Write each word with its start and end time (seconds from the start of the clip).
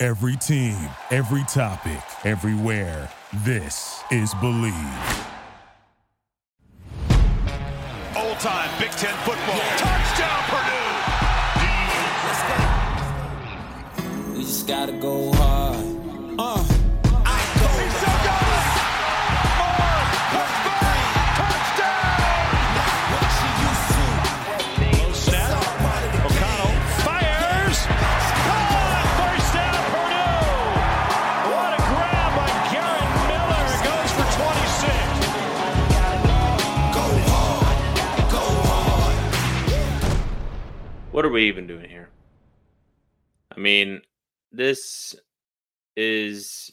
Every 0.00 0.36
team, 0.36 0.78
every 1.10 1.42
topic, 1.48 1.98
everywhere. 2.22 3.10
This 3.42 4.00
is 4.12 4.32
Bleav. 4.34 5.26
All 8.14 8.36
time 8.36 8.70
Big 8.78 8.92
Ten 8.92 9.16
football. 9.24 9.60
Touchdown, 9.76 10.44
Purdue. 10.46 10.78
We 14.36 14.42
just 14.44 14.68
gotta 14.68 14.92
go 14.92 15.32
hard. 15.32 15.84
Uh. 16.38 16.77
What 41.18 41.24
are 41.24 41.30
we 41.30 41.48
even 41.48 41.66
doing 41.66 41.90
here? 41.90 42.10
I 43.50 43.58
mean, 43.58 44.02
this 44.52 45.16
is 45.96 46.72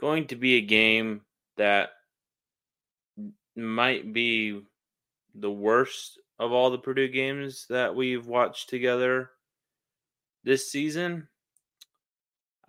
going 0.00 0.28
to 0.28 0.36
be 0.36 0.54
a 0.54 0.62
game 0.62 1.20
that 1.58 1.90
might 3.54 4.10
be 4.14 4.62
the 5.34 5.50
worst 5.50 6.18
of 6.38 6.50
all 6.50 6.70
the 6.70 6.78
Purdue 6.78 7.08
games 7.08 7.66
that 7.68 7.94
we've 7.94 8.26
watched 8.26 8.70
together 8.70 9.32
this 10.44 10.72
season. 10.72 11.28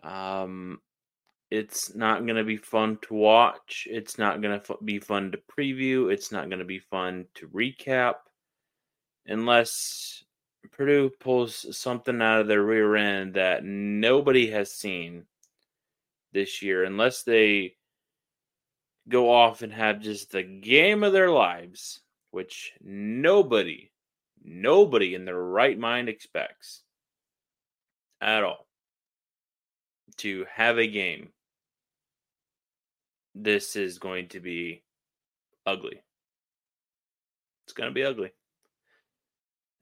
Um, 0.04 0.82
it's 1.50 1.96
not 1.96 2.26
going 2.26 2.36
to 2.36 2.44
be 2.44 2.58
fun 2.58 2.98
to 3.04 3.14
watch. 3.14 3.88
It's 3.90 4.18
not 4.18 4.42
going 4.42 4.60
to 4.60 4.78
be 4.84 5.00
fun 5.00 5.32
to 5.32 5.40
preview. 5.58 6.12
It's 6.12 6.34
not 6.34 6.50
going 6.50 6.60
to 6.60 6.66
be 6.66 6.80
fun 6.80 7.28
to 7.36 7.48
recap 7.48 8.16
unless 9.26 10.26
Purdue 10.72 11.12
pulls 11.20 11.78
something 11.78 12.22
out 12.22 12.42
of 12.42 12.48
their 12.48 12.64
rear 12.64 12.96
end 12.96 13.36
that 13.36 13.64
nobody 13.64 14.50
has 14.52 14.72
seen 14.72 15.26
this 16.32 16.62
year, 16.62 16.84
unless 16.84 17.24
they 17.24 17.76
go 19.10 19.32
off 19.32 19.62
and 19.62 19.74
have 19.74 20.02
just 20.02 20.32
the 20.32 20.44
game 20.44 21.04
of 21.04 21.14
their 21.14 21.30
lives, 21.30 22.02
which 22.32 22.74
nobody, 22.82 23.92
nobody 24.44 25.14
in 25.14 25.26
their 25.26 25.42
right 25.42 25.78
mind 25.78 26.10
expects 26.10 26.82
at 28.22 28.44
all 28.44 28.66
to 30.18 30.46
have 30.52 30.78
a 30.78 30.88
game. 30.88 31.30
This 33.36 33.76
is 33.76 34.00
going 34.00 34.30
to 34.30 34.40
be 34.40 34.84
ugly. 35.66 36.02
It's 37.66 37.74
going 37.74 37.90
to 37.90 37.94
be 37.94 38.04
ugly. 38.04 38.32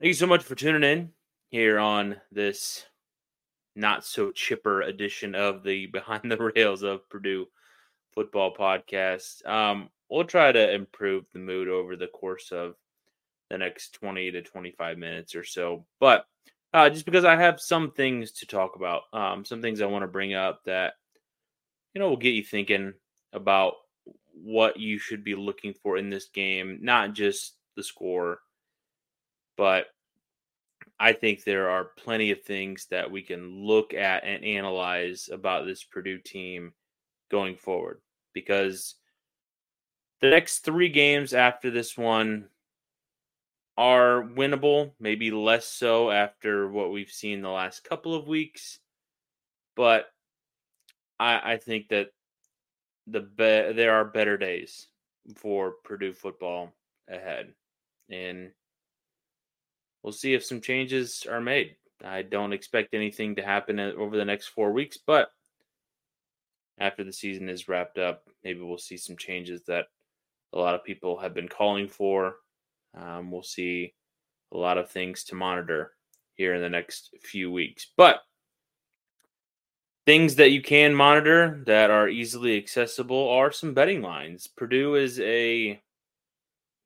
Thank 0.02 0.08
you 0.08 0.14
so 0.14 0.26
much 0.26 0.42
for 0.42 0.56
tuning 0.56 0.82
in 0.82 1.10
here 1.50 1.78
on 1.78 2.16
this 2.32 2.86
not 3.76 4.04
so 4.04 4.32
chipper 4.32 4.82
edition 4.82 5.36
of 5.36 5.62
the 5.62 5.86
Behind 5.92 6.28
the 6.28 6.50
Rails 6.56 6.82
of 6.82 7.08
Purdue 7.08 7.46
Football 8.12 8.52
Podcast. 8.52 9.46
Um, 9.46 9.90
we'll 10.10 10.24
try 10.24 10.50
to 10.50 10.74
improve 10.74 11.26
the 11.32 11.38
mood 11.38 11.68
over 11.68 11.94
the 11.94 12.08
course 12.08 12.50
of 12.50 12.74
the 13.48 13.58
next 13.58 13.92
20 13.92 14.32
to 14.32 14.42
25 14.42 14.98
minutes 14.98 15.36
or 15.36 15.44
so. 15.44 15.86
But 16.00 16.26
uh, 16.74 16.90
just 16.90 17.04
because 17.04 17.24
I 17.24 17.36
have 17.36 17.60
some 17.60 17.92
things 17.92 18.32
to 18.32 18.46
talk 18.46 18.74
about, 18.74 19.02
um, 19.12 19.44
some 19.44 19.62
things 19.62 19.80
I 19.80 19.86
want 19.86 20.02
to 20.02 20.08
bring 20.08 20.34
up 20.34 20.64
that, 20.64 20.94
you 21.94 22.00
know, 22.00 22.08
will 22.08 22.16
get 22.16 22.34
you 22.34 22.42
thinking 22.42 22.92
about 23.32 23.74
what 24.34 24.80
you 24.80 24.98
should 24.98 25.22
be 25.22 25.36
looking 25.36 25.74
for 25.80 25.96
in 25.96 26.10
this 26.10 26.26
game, 26.26 26.80
not 26.82 27.12
just 27.12 27.54
the 27.76 27.84
score 27.84 28.40
but 29.56 29.86
I 30.98 31.12
think 31.12 31.42
there 31.42 31.68
are 31.70 31.90
plenty 31.96 32.30
of 32.30 32.42
things 32.42 32.86
that 32.90 33.10
we 33.10 33.22
can 33.22 33.64
look 33.64 33.92
at 33.94 34.24
and 34.24 34.44
analyze 34.44 35.28
about 35.32 35.66
this 35.66 35.82
Purdue 35.82 36.18
team 36.18 36.72
going 37.30 37.56
forward 37.56 38.00
because 38.32 38.94
the 40.20 40.30
next 40.30 40.60
three 40.60 40.88
games 40.88 41.34
after 41.34 41.70
this 41.70 41.98
one 41.98 42.48
are 43.76 44.22
winnable, 44.22 44.92
maybe 45.00 45.30
less 45.30 45.66
so 45.66 46.10
after 46.10 46.68
what 46.68 46.92
we've 46.92 47.10
seen 47.10 47.40
the 47.40 47.48
last 47.48 47.82
couple 47.84 48.14
of 48.14 48.28
weeks. 48.28 48.78
But 49.74 50.06
I, 51.18 51.54
I 51.54 51.56
think 51.56 51.88
that 51.88 52.10
the 53.06 53.20
be- 53.20 53.72
there 53.72 53.94
are 53.94 54.04
better 54.04 54.36
days 54.36 54.86
for 55.36 55.72
Purdue 55.84 56.12
football 56.12 56.72
ahead. 57.08 57.54
And 58.10 58.50
we'll 60.02 60.12
see 60.12 60.34
if 60.34 60.44
some 60.44 60.60
changes 60.60 61.26
are 61.30 61.40
made. 61.40 61.76
I 62.04 62.22
don't 62.22 62.52
expect 62.52 62.94
anything 62.94 63.36
to 63.36 63.42
happen 63.42 63.78
over 63.78 64.16
the 64.16 64.24
next 64.24 64.48
four 64.48 64.72
weeks, 64.72 64.98
but 65.06 65.28
after 66.78 67.04
the 67.04 67.12
season 67.12 67.48
is 67.48 67.68
wrapped 67.68 67.98
up, 67.98 68.24
maybe 68.42 68.60
we'll 68.60 68.78
see 68.78 68.96
some 68.96 69.16
changes 69.16 69.62
that 69.68 69.86
a 70.52 70.58
lot 70.58 70.74
of 70.74 70.84
people 70.84 71.18
have 71.18 71.34
been 71.34 71.48
calling 71.48 71.88
for. 71.88 72.36
Um, 72.94 73.30
we'll 73.30 73.42
see 73.42 73.94
a 74.52 74.56
lot 74.56 74.78
of 74.78 74.90
things 74.90 75.24
to 75.24 75.34
monitor 75.34 75.92
here 76.34 76.54
in 76.54 76.60
the 76.60 76.68
next 76.68 77.14
few 77.22 77.52
weeks. 77.52 77.86
But 77.96 78.20
things 80.06 80.34
that 80.36 80.50
you 80.50 80.60
can 80.60 80.94
monitor 80.94 81.62
that 81.66 81.90
are 81.90 82.08
easily 82.08 82.56
accessible 82.56 83.28
are 83.30 83.52
some 83.52 83.74
betting 83.74 84.02
lines. 84.02 84.48
Purdue 84.48 84.96
is 84.96 85.20
a 85.20 85.80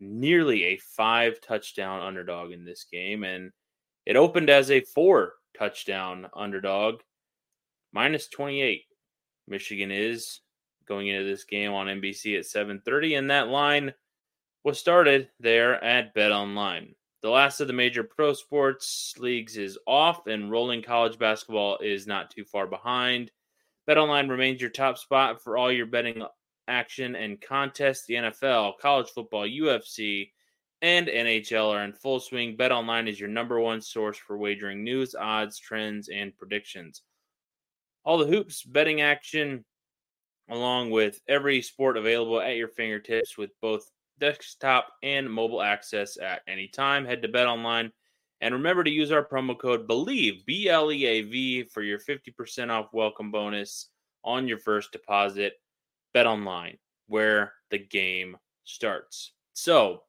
nearly 0.01 0.65
a 0.65 0.79
five 0.79 1.41
touchdown 1.41 2.01
underdog 2.03 2.53
in 2.53 2.65
this 2.65 2.87
game, 2.91 3.25
and 3.25 3.53
it 4.05 4.17
opened 4.17 4.51
as 4.51 4.71
a 4.71 4.81
four 4.81 5.35
touchdown 5.59 6.27
underdog, 6.35 7.01
minus 7.93 8.29
28. 8.29 8.85
Michigan 9.49 9.91
is 9.91 10.41
going 10.87 11.09
into 11.09 11.25
this 11.25 11.45
game 11.45 11.73
on 11.73 11.89
NBC 11.89 12.37
at 12.37 12.47
7:30, 12.47 13.15
and 13.19 13.31
that 13.31 13.49
line 13.49 13.95
was 14.65 14.79
started 14.79 15.31
there 15.39 15.83
at 15.83 16.15
Bet 16.15 16.33
Online. 16.33 16.95
The 17.23 17.31
last 17.31 17.61
of 17.61 17.67
the 17.67 17.73
major 17.73 18.05
pro 18.05 18.35
sports 18.35 19.15
leagues 19.19 19.57
is 19.57 19.79
off, 19.87 20.27
and 20.27 20.51
rolling 20.51 20.83
college 20.83 21.19
basketball 21.19 21.79
is 21.79 22.07
not 22.07 22.31
too 22.31 22.45
far 22.45 22.67
behind. 22.67 23.33
Bet 23.87 23.99
Online 23.99 24.29
remains 24.29 24.61
your 24.61 24.71
top 24.71 24.99
spot 24.99 25.43
for 25.43 25.57
all 25.57 25.73
your 25.73 25.87
betting 25.87 26.23
action 26.69 27.15
and 27.17 27.41
contests. 27.41 28.07
The 28.07 28.15
NFL, 28.15 28.79
college 28.81 29.09
football, 29.15 29.47
UFC, 29.47 30.31
and 30.83 31.09
NHL 31.09 31.75
are 31.75 31.85
in 31.85 31.93
full 31.93 32.21
swing. 32.21 32.57
Bet 32.57 32.73
Online 32.73 33.09
is 33.09 33.19
your 33.19 33.29
number 33.29 33.61
one 33.61 33.81
source 33.81 34.19
for 34.19 34.37
wagering 34.37 34.85
news, 34.85 35.15
odds, 35.15 35.59
trends, 35.59 36.09
and 36.09 36.37
predictions. 36.37 37.03
All 38.05 38.19
the 38.19 38.27
hoops, 38.27 38.63
betting 38.63 39.01
action, 39.01 39.65
along 40.49 40.91
with 40.91 41.21
every 41.29 41.63
sport 41.63 41.97
available 41.97 42.41
at 42.41 42.57
your 42.57 42.69
fingertips 42.69 43.37
with 43.37 43.51
both 43.61 43.91
desktop 44.19 44.89
and 45.03 45.31
mobile 45.31 45.63
access 45.63 46.17
at 46.17 46.43
any 46.47 46.69
time. 46.69 47.05
Head 47.05 47.23
to 47.23 47.29
Bet 47.29 47.47
Online 47.47 47.93
and 48.41 48.55
remember 48.55 48.85
to 48.85 48.91
use 48.91 49.13
our 49.13 49.27
promo 49.27 49.59
code 49.59 49.89
BLEAV, 49.89 50.45
B 50.45 50.69
L 50.69 50.93
E 50.93 51.07
A 51.07 51.23
V, 51.23 51.65
for 51.65 51.83
your 51.83 51.99
50% 51.99 52.71
off 52.71 52.93
welcome 52.93 53.31
bonus 53.31 53.89
on 54.25 54.47
your 54.47 54.59
first 54.59 54.93
deposit. 54.93 55.55
Bet 56.17 56.27
Online, 56.27 56.79
where 57.09 57.53
the 57.71 57.77
game 57.77 58.39
starts. 58.65 59.33
So 59.53 60.05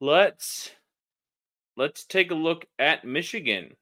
let's 0.00 0.70
let's 1.76 2.06
take 2.06 2.30
a 2.30 2.34
look 2.34 2.64
at 2.78 3.04
Michigan. 3.04 3.76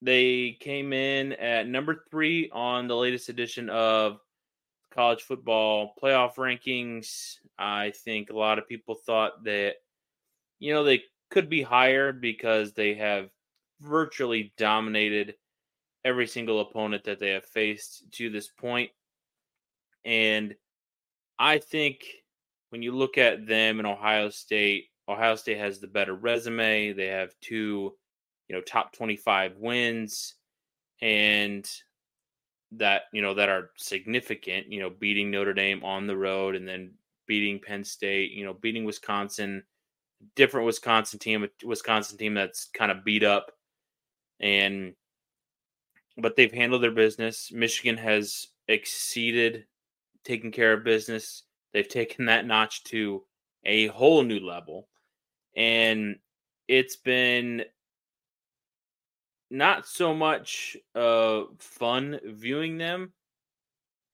They 0.00 0.56
came 0.60 0.94
in 0.94 1.34
at 1.34 1.68
number 1.68 2.06
three 2.10 2.48
on 2.54 2.88
the 2.88 2.96
latest 2.96 3.28
edition 3.28 3.68
of 3.68 4.20
college 4.94 5.24
football 5.24 5.92
playoff 6.02 6.36
rankings. 6.36 7.34
I 7.58 7.90
think 7.90 8.30
a 8.30 8.38
lot 8.38 8.58
of 8.58 8.66
people 8.66 8.94
thought 8.94 9.44
that, 9.44 9.74
you 10.58 10.72
know, 10.72 10.84
they 10.84 11.02
could 11.30 11.50
be 11.50 11.60
higher 11.60 12.14
because 12.14 12.72
they 12.72 12.94
have 12.94 13.28
virtually 13.82 14.54
dominated 14.56 15.34
every 16.02 16.26
single 16.26 16.60
opponent 16.60 17.04
that 17.04 17.18
they 17.20 17.32
have 17.32 17.44
faced 17.44 18.10
to 18.12 18.30
this 18.30 18.48
point. 18.48 18.90
And 20.04 20.54
I 21.38 21.58
think 21.58 22.04
when 22.70 22.82
you 22.82 22.92
look 22.92 23.18
at 23.18 23.46
them 23.46 23.80
in 23.80 23.86
Ohio 23.86 24.30
State, 24.30 24.86
Ohio 25.08 25.36
State 25.36 25.58
has 25.58 25.78
the 25.78 25.86
better 25.86 26.14
resume. 26.14 26.92
They 26.92 27.06
have 27.06 27.34
two, 27.40 27.94
you 28.48 28.56
know, 28.56 28.60
top 28.60 28.92
25 28.92 29.56
wins 29.56 30.34
and 31.00 31.68
that, 32.72 33.02
you 33.12 33.22
know, 33.22 33.34
that 33.34 33.48
are 33.48 33.70
significant, 33.76 34.70
you 34.70 34.80
know, 34.80 34.90
beating 34.90 35.30
Notre 35.30 35.54
Dame 35.54 35.82
on 35.82 36.06
the 36.06 36.16
road 36.16 36.54
and 36.54 36.68
then 36.68 36.92
beating 37.26 37.60
Penn 37.60 37.84
State, 37.84 38.32
you 38.32 38.44
know, 38.44 38.54
beating 38.54 38.84
Wisconsin, 38.84 39.62
different 40.34 40.66
Wisconsin 40.66 41.18
team, 41.18 41.46
Wisconsin 41.64 42.18
team 42.18 42.34
that's 42.34 42.68
kind 42.74 42.90
of 42.90 43.04
beat 43.04 43.22
up 43.22 43.52
and 44.40 44.94
but 46.20 46.34
they've 46.36 46.52
handled 46.52 46.82
their 46.82 46.90
business. 46.90 47.52
Michigan 47.52 47.96
has 47.96 48.48
exceeded 48.66 49.66
taking 50.28 50.52
care 50.52 50.74
of 50.74 50.84
business. 50.84 51.44
They've 51.72 51.88
taken 51.88 52.26
that 52.26 52.46
notch 52.46 52.84
to 52.84 53.24
a 53.64 53.86
whole 53.88 54.22
new 54.22 54.40
level. 54.40 54.88
And 55.56 56.16
it's 56.68 56.96
been 56.96 57.64
not 59.50 59.88
so 59.88 60.14
much 60.14 60.76
uh, 60.94 61.44
fun 61.58 62.20
viewing 62.24 62.76
them 62.76 63.12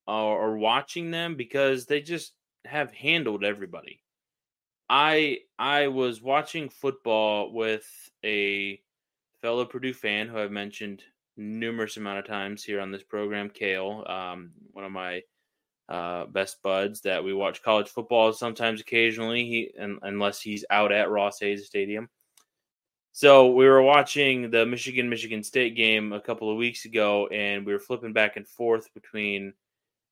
or, 0.07 0.39
or 0.39 0.57
watching 0.57 1.11
them 1.11 1.35
because 1.35 1.87
they 1.87 2.01
just 2.01 2.33
have 2.65 2.93
handled 2.93 3.45
everybody. 3.45 4.01
I 4.89 5.39
I 5.59 5.89
was 5.89 6.23
watching 6.23 6.69
football 6.69 7.53
with 7.53 7.87
a 8.25 8.81
fellow 9.41 9.65
Purdue 9.65 9.95
fan 9.95 10.29
who 10.29 10.39
I've 10.39 10.51
mentioned 10.53 11.03
numerous 11.37 11.97
amount 11.97 12.19
of 12.19 12.27
times 12.27 12.63
here 12.63 12.81
on 12.81 12.93
this 12.93 13.03
program, 13.03 13.51
Kale, 13.51 14.05
um, 14.07 14.51
one 14.73 14.85
of 14.85 14.93
my 14.93 15.23
uh, 15.89 16.27
best 16.27 16.63
buds 16.63 17.01
that 17.03 17.23
we 17.23 17.33
watch 17.33 17.63
college 17.63 17.89
football 17.89 18.33
sometimes 18.33 18.81
occasionally 18.81 19.45
he 19.45 19.71
and, 19.79 19.99
unless 20.03 20.41
he's 20.41 20.65
out 20.71 20.93
at 20.93 21.11
Ross-Ade 21.11 21.63
Stadium. 21.63 22.09
So 23.13 23.53
we 23.53 23.67
were 23.67 23.83
watching 23.83 24.51
the 24.51 24.67
Michigan 24.67 25.09
Michigan 25.09 25.43
State 25.43 25.77
game 25.77 26.13
a 26.13 26.21
couple 26.21 26.51
of 26.51 26.57
weeks 26.57 26.85
ago, 26.85 27.29
and 27.29 27.65
we 27.65 27.73
were 27.73 27.79
flipping 27.79 28.13
back 28.13 28.37
and 28.37 28.49
forth 28.49 28.93
between 28.93 29.53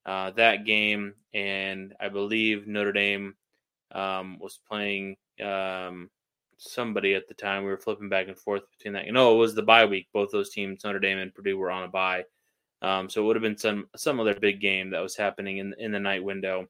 uh, 0.06 0.30
that 0.32 0.64
game 0.64 1.14
and 1.34 1.94
I 2.00 2.08
believe 2.08 2.66
Notre 2.66 2.92
Dame 2.92 3.34
um, 3.92 4.38
was 4.38 4.58
playing 4.68 5.16
um, 5.42 6.10
somebody 6.58 7.14
at 7.14 7.28
the 7.28 7.34
time. 7.34 7.64
We 7.64 7.70
were 7.70 7.78
flipping 7.78 8.08
back 8.08 8.28
and 8.28 8.38
forth 8.38 8.62
between 8.76 8.94
that. 8.94 9.06
You 9.06 9.12
know, 9.12 9.34
it 9.34 9.38
was 9.38 9.54
the 9.54 9.62
bye 9.62 9.86
week. 9.86 10.08
Both 10.12 10.30
those 10.30 10.50
teams, 10.50 10.84
Notre 10.84 10.98
Dame 10.98 11.18
and 11.18 11.34
Purdue, 11.34 11.56
were 11.58 11.70
on 11.70 11.84
a 11.84 11.88
bye. 11.88 12.24
Um, 12.82 13.08
so 13.08 13.22
it 13.22 13.26
would 13.26 13.36
have 13.36 13.42
been 13.42 13.56
some 13.56 13.88
some 13.96 14.18
other 14.20 14.34
big 14.34 14.60
game 14.60 14.90
that 14.90 15.02
was 15.02 15.16
happening 15.16 15.58
in 15.58 15.74
in 15.78 15.92
the 15.92 16.00
night 16.00 16.22
window. 16.22 16.66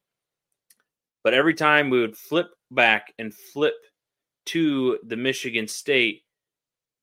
But 1.25 1.35
every 1.35 1.55
time 1.55 1.88
we 1.88 2.00
would 2.00 2.17
flip 2.17 2.50
back 2.70 3.14
and 3.19 3.32
flip 3.32 3.75
to 4.47 4.99
the 5.06 5.17
Michigan 5.17 5.67
State 5.67 6.25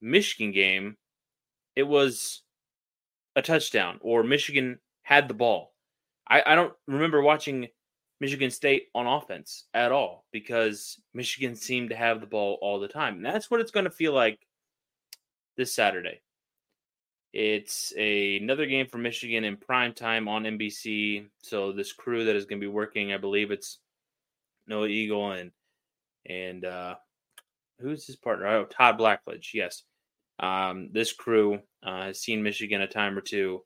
Michigan 0.02 0.52
game, 0.52 0.98
it 1.76 1.84
was 1.84 2.44
a 3.36 3.42
touchdown 3.42 4.00
or 4.02 4.24
Michigan 4.24 4.80
had 5.04 5.28
the 5.28 5.34
ball. 5.34 5.74
I, 6.28 6.44
I 6.46 6.56
don't 6.56 6.74
remember 6.88 7.22
watching 7.22 7.68
Michigan 8.20 8.52
State 8.52 8.88
on 8.94 9.08
offense 9.08 9.66
at 9.74 9.92
all 9.92 10.26
because 10.32 11.00
Michigan 11.14 11.56
seemed 11.56 11.90
to 11.90 11.96
have 11.96 12.20
the 12.20 12.28
ball 12.28 12.60
all 12.62 12.80
the 12.80 12.88
time. 12.88 13.16
And 13.16 13.26
that's 13.26 13.50
what 13.50 13.62
it's 13.62 13.72
going 13.72 13.86
to 13.86 13.92
feel 13.92 14.14
like 14.14 14.40
this 15.58 15.74
Saturday. 15.74 16.22
It's 17.32 17.94
a, 17.96 18.38
another 18.38 18.66
game 18.66 18.88
for 18.88 18.98
Michigan 18.98 19.44
in 19.44 19.58
prime 19.58 19.94
time 19.94 20.28
on 20.28 20.44
NBC. 20.44 21.28
So 21.44 21.72
this 21.72 21.94
crew 21.94 22.26
that 22.26 22.36
is 22.36 22.46
going 22.46 22.60
to 22.60 22.66
be 22.66 22.72
working, 22.72 23.14
I 23.14 23.18
believe 23.18 23.52
it's 23.52 23.80
Noah 24.68 24.88
Eagle 24.88 25.32
and 25.32 25.52
and 26.26 26.66
uh, 26.66 26.96
who's 27.80 28.06
his 28.06 28.16
partner? 28.16 28.48
Oh, 28.48 28.66
Todd 28.66 28.98
Blackledge. 29.00 29.54
Yes, 29.54 29.84
um, 30.40 30.90
this 30.92 31.14
crew 31.14 31.60
uh, 31.84 32.06
has 32.06 32.22
seen 32.22 32.44
Michigan 32.44 32.82
a 32.82 32.88
time 32.88 33.18
or 33.18 33.22
two 33.22 33.64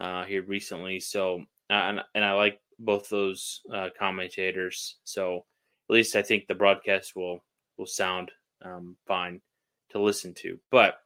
uh, 0.00 0.24
here 0.24 0.42
recently. 0.42 1.00
So 1.00 1.44
and 1.70 2.00
and 2.14 2.24
I 2.24 2.32
like 2.32 2.60
both 2.78 3.08
those 3.08 3.60
uh, 3.72 3.88
commentators. 3.98 4.96
So 5.04 5.44
at 5.88 5.94
least 5.94 6.16
I 6.16 6.22
think 6.22 6.46
the 6.46 6.54
broadcast 6.54 7.14
will 7.14 7.44
will 7.78 7.86
sound 7.86 8.30
um, 8.64 8.96
fine 9.06 9.40
to 9.90 10.00
listen 10.00 10.34
to. 10.34 10.58
But 10.70 10.98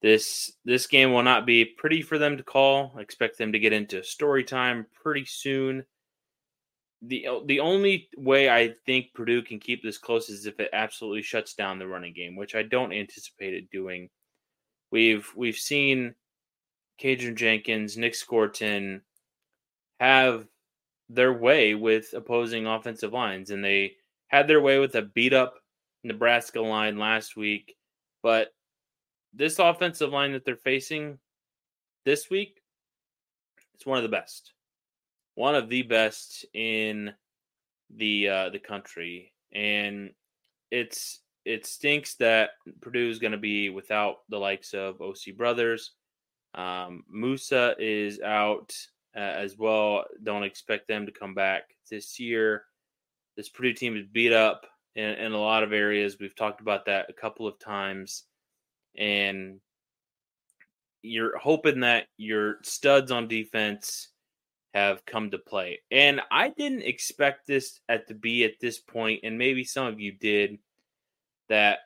this 0.00 0.52
this 0.64 0.86
game 0.86 1.12
will 1.12 1.22
not 1.22 1.46
be 1.46 1.64
pretty 1.64 2.02
for 2.02 2.18
them 2.18 2.36
to 2.36 2.42
call. 2.42 2.94
I 2.96 3.00
expect 3.00 3.38
them 3.38 3.52
to 3.52 3.58
get 3.58 3.72
into 3.72 4.02
story 4.04 4.44
time 4.44 4.86
pretty 5.02 5.24
soon. 5.24 5.84
The 7.02 7.26
the 7.46 7.60
only 7.60 8.08
way 8.16 8.48
I 8.48 8.74
think 8.86 9.12
Purdue 9.14 9.42
can 9.42 9.58
keep 9.58 9.82
this 9.82 9.98
close 9.98 10.28
is 10.28 10.46
if 10.46 10.60
it 10.60 10.70
absolutely 10.72 11.22
shuts 11.22 11.54
down 11.54 11.78
the 11.78 11.86
running 11.86 12.14
game, 12.14 12.36
which 12.36 12.54
I 12.54 12.62
don't 12.62 12.92
anticipate 12.92 13.54
it 13.54 13.70
doing. 13.70 14.08
We've 14.90 15.28
we've 15.36 15.56
seen 15.56 16.14
Kydran 17.00 17.36
Jenkins, 17.36 17.96
Nic 17.96 18.14
Scourton 18.14 19.02
have 20.00 20.46
their 21.08 21.32
way 21.32 21.74
with 21.74 22.12
opposing 22.14 22.66
offensive 22.66 23.12
lines, 23.12 23.50
and 23.50 23.64
they 23.64 23.94
had 24.28 24.46
their 24.46 24.60
way 24.60 24.78
with 24.78 24.94
a 24.94 25.02
beat 25.02 25.32
up 25.32 25.54
Nebraska 26.04 26.60
line 26.60 26.98
last 26.98 27.36
week, 27.36 27.76
but 28.22 28.52
this 29.32 29.58
offensive 29.58 30.10
line 30.10 30.32
that 30.32 30.44
they're 30.44 30.56
facing 30.56 31.18
this 32.04 32.30
week 32.30 32.60
is 33.78 33.86
one 33.86 33.98
of 33.98 34.02
the 34.02 34.08
best, 34.08 34.52
one 35.34 35.54
of 35.54 35.68
the 35.68 35.82
best 35.82 36.46
in 36.54 37.12
the 37.94 38.28
uh, 38.28 38.48
the 38.50 38.58
country, 38.58 39.32
and 39.52 40.10
it's 40.70 41.20
it 41.44 41.66
stinks 41.66 42.14
that 42.16 42.50
Purdue 42.80 43.08
is 43.08 43.18
going 43.18 43.32
to 43.32 43.38
be 43.38 43.70
without 43.70 44.18
the 44.28 44.38
likes 44.38 44.74
of 44.74 45.00
OC 45.00 45.36
Brothers. 45.36 45.92
Um, 46.54 47.04
Moussa 47.08 47.74
is 47.78 48.20
out 48.20 48.74
uh, 49.16 49.20
as 49.20 49.56
well. 49.56 50.04
Don't 50.22 50.44
expect 50.44 50.88
them 50.88 51.06
to 51.06 51.12
come 51.12 51.34
back 51.34 51.64
this 51.90 52.20
year. 52.20 52.64
This 53.36 53.48
Purdue 53.48 53.72
team 53.72 53.96
is 53.96 54.06
beat 54.06 54.32
up 54.32 54.66
in, 54.94 55.10
in 55.10 55.32
a 55.32 55.38
lot 55.38 55.62
of 55.62 55.72
areas. 55.72 56.16
We've 56.20 56.36
talked 56.36 56.60
about 56.60 56.84
that 56.86 57.08
a 57.08 57.14
couple 57.14 57.46
of 57.46 57.58
times 57.58 58.24
and 58.98 59.60
you're 61.02 61.38
hoping 61.38 61.80
that 61.80 62.08
your 62.16 62.56
studs 62.62 63.10
on 63.10 63.28
defense 63.28 64.08
have 64.74 65.06
come 65.06 65.30
to 65.30 65.38
play. 65.38 65.78
And 65.90 66.20
I 66.30 66.50
didn't 66.50 66.82
expect 66.82 67.46
this 67.46 67.80
at 67.88 68.08
to 68.08 68.14
be 68.14 68.44
at 68.44 68.60
this 68.60 68.78
point, 68.78 69.20
and 69.22 69.38
maybe 69.38 69.64
some 69.64 69.86
of 69.86 70.00
you 70.00 70.12
did, 70.12 70.58
that 71.48 71.78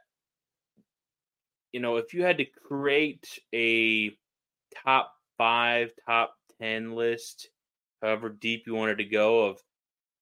you 1.73 1.81
know, 1.81 1.97
if 1.97 2.13
you 2.13 2.23
had 2.23 2.39
to 2.39 2.45
create 2.45 3.39
a 3.55 4.11
top 4.85 5.15
five, 5.39 5.91
top 6.07 6.35
ten 6.61 6.93
list, 6.93 7.49
however 8.03 8.29
deep 8.29 8.67
you 8.67 8.75
wanted 8.75 8.99
to 8.99 9.05
go 9.05 9.47
of 9.47 9.59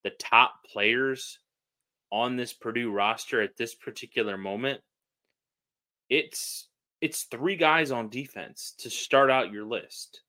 the 0.04 0.10
top 0.10 0.54
players 0.70 1.38
on 2.12 2.36
this 2.36 2.52
Purdue 2.52 2.90
roster 2.92 3.40
at 3.42 3.56
this 3.56 3.74
particular 3.74 4.36
moment, 4.38 4.80
it's 6.08 6.68
it's 7.00 7.24
three 7.24 7.56
guys 7.56 7.90
on 7.90 8.08
defense 8.08 8.74
to 8.78 8.90
start 8.90 9.30
out 9.30 9.52
your 9.52 9.64
list. 9.64 10.22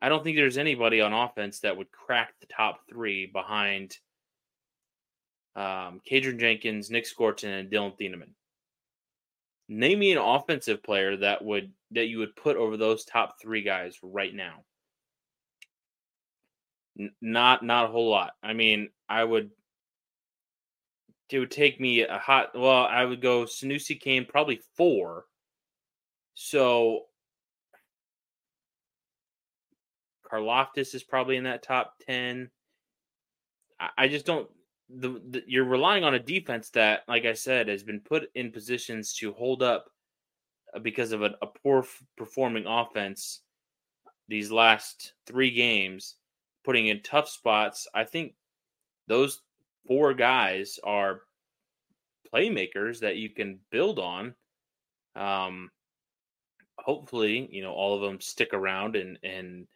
I 0.00 0.08
don't 0.08 0.22
think 0.22 0.36
there's 0.36 0.58
anybody 0.58 1.00
on 1.00 1.12
offense 1.12 1.60
that 1.60 1.76
would 1.76 1.90
crack 1.90 2.34
the 2.40 2.46
top 2.46 2.80
three 2.88 3.26
behind 3.26 3.96
um, 5.56 6.00
Kydran 6.08 6.38
Jenkins, 6.38 6.90
Nic 6.90 7.06
Scourton, 7.06 7.50
and 7.50 7.70
Dillon 7.70 7.92
Thieneman. 7.98 8.30
Name 9.68 9.98
me 9.98 10.12
an 10.12 10.18
offensive 10.18 10.82
player 10.82 11.16
that 11.16 11.44
would 11.44 11.72
that 11.90 12.06
you 12.06 12.18
would 12.18 12.36
put 12.36 12.56
over 12.56 12.76
those 12.76 13.04
top 13.04 13.36
three 13.40 13.62
guys 13.62 13.96
right 14.02 14.32
now. 14.32 14.62
N- 17.00 17.10
not 17.20 17.64
not 17.64 17.86
a 17.86 17.88
whole 17.88 18.08
lot. 18.08 18.32
I 18.42 18.52
mean, 18.52 18.90
I 19.08 19.24
would. 19.24 19.50
It 21.30 21.40
would 21.40 21.50
take 21.50 21.80
me 21.80 22.02
a 22.02 22.18
hot. 22.18 22.50
Well, 22.54 22.86
I 22.86 23.04
would 23.04 23.20
go 23.20 23.42
Sanoussi 23.44 24.00
Kane 24.00 24.26
probably 24.26 24.60
four 24.76 25.24
so 26.36 27.06
Karlaftis 30.30 30.94
is 30.94 31.02
probably 31.02 31.36
in 31.36 31.44
that 31.44 31.62
top 31.62 31.94
10. 32.06 32.50
I, 33.80 33.88
I 33.98 34.08
just 34.08 34.26
don't 34.26 34.48
the, 34.88 35.20
the, 35.30 35.42
you're 35.48 35.64
relying 35.64 36.04
on 36.04 36.14
a 36.14 36.18
defense 36.20 36.70
that 36.70 37.02
like 37.08 37.24
I 37.24 37.32
said 37.32 37.66
has 37.66 37.82
been 37.82 38.00
put 38.00 38.30
in 38.36 38.52
positions 38.52 39.14
to 39.14 39.32
hold 39.32 39.62
up 39.62 39.86
uh, 40.74 40.78
because 40.78 41.10
of 41.10 41.22
a, 41.22 41.34
a 41.42 41.46
poor 41.46 41.80
f- 41.80 42.02
performing 42.16 42.66
offense 42.66 43.40
these 44.28 44.52
last 44.52 45.14
3 45.26 45.50
games 45.50 46.16
putting 46.64 46.88
in 46.88 47.00
tough 47.02 47.28
spots. 47.28 47.88
I 47.94 48.04
think 48.04 48.34
those 49.08 49.40
four 49.86 50.12
guys 50.12 50.78
are 50.84 51.22
playmakers 52.32 53.00
that 53.00 53.16
you 53.16 53.30
can 53.30 53.58
build 53.70 53.98
on. 53.98 54.34
Um, 55.14 55.70
hopefully, 56.78 57.48
you 57.50 57.62
know, 57.62 57.72
all 57.72 57.94
of 57.94 58.02
them 58.02 58.20
stick 58.20 58.52
around 58.52 58.96
and 58.96 59.18
and 59.22 59.66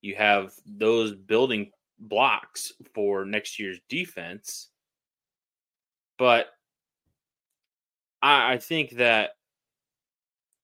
you 0.00 0.14
have 0.16 0.52
those 0.66 1.14
building 1.14 1.70
blocks 1.98 2.72
for 2.94 3.24
next 3.24 3.58
year's 3.58 3.78
defense. 3.88 4.68
But 6.18 6.46
I, 8.20 8.54
I 8.54 8.58
think 8.58 8.92
that 8.92 9.30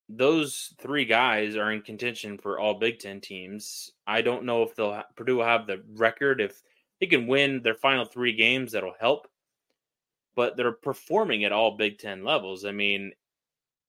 those 0.08 0.74
three 0.80 1.04
guys 1.04 1.54
are 1.56 1.70
in 1.70 1.82
contention 1.82 2.38
for 2.38 2.58
all 2.58 2.74
Big 2.74 2.98
Ten 2.98 3.20
teams. 3.20 3.92
I 4.06 4.22
don't 4.22 4.44
know 4.44 4.62
if 4.62 4.74
they'll 4.74 5.02
Purdue 5.16 5.36
will 5.36 5.44
have 5.44 5.66
the 5.66 5.82
record 5.94 6.40
if 6.40 6.62
they 7.00 7.06
can 7.06 7.26
win 7.26 7.62
their 7.62 7.74
final 7.74 8.04
three 8.04 8.32
games. 8.32 8.72
That'll 8.72 8.94
help, 8.98 9.28
but 10.34 10.56
they're 10.56 10.72
performing 10.72 11.44
at 11.44 11.52
all 11.52 11.76
Big 11.76 11.98
Ten 11.98 12.24
levels. 12.24 12.64
I 12.64 12.72
mean, 12.72 13.12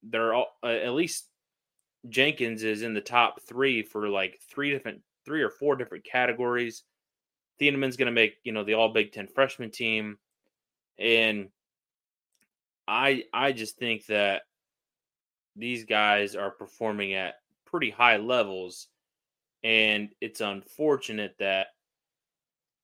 they're 0.04 0.34
all 0.34 0.58
uh, 0.62 0.68
at 0.68 0.94
least 0.94 1.29
Jenkins 2.08 2.64
is 2.64 2.82
in 2.82 2.94
the 2.94 3.02
top 3.02 3.42
three 3.42 3.84
for 3.84 4.08
like 4.08 4.40
three 4.50 4.72
different, 4.72 5.02
three 5.26 5.42
or 5.42 5.50
four 5.50 5.76
different 5.76 6.06
categories. 6.06 6.84
Thieneman's 7.60 7.98
going 7.98 8.06
to 8.06 8.12
make 8.12 8.36
you 8.44 8.54
know 8.54 8.64
the 8.64 8.76
All 8.76 8.94
Big 8.94 9.12
Ten 9.12 9.28
freshman 9.28 9.72
team, 9.72 10.18
and 10.98 11.50
I 12.88 13.26
I 13.34 13.52
just 13.52 13.78
think 13.78 14.06
that 14.06 14.44
these 15.56 15.84
guys 15.84 16.36
are 16.36 16.52
performing 16.52 17.14
at 17.14 17.36
pretty 17.66 17.90
high 17.90 18.18
levels. 18.18 18.88
And 19.64 20.10
it's 20.22 20.40
unfortunate 20.40 21.36
that 21.40 21.68